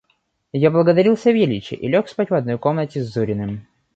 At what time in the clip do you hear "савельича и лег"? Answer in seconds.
1.15-2.09